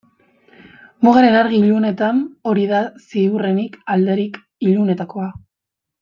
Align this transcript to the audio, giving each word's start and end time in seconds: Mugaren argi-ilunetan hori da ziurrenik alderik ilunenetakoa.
Mugaren 1.07 1.35
argi-ilunetan 1.41 2.21
hori 2.51 2.63
da 2.73 2.79
ziurrenik 3.09 3.77
alderik 3.97 4.39
ilunenetakoa. 4.69 5.29